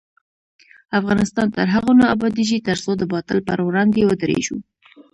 افغانستان 0.99 1.47
تر 1.55 1.67
هغو 1.75 1.91
نه 1.99 2.05
ابادیږي، 2.15 2.65
ترڅو 2.67 2.91
د 2.97 3.03
باطل 3.13 3.39
پر 3.47 3.59
وړاندې 3.67 4.07
ودریږو. 4.09 4.57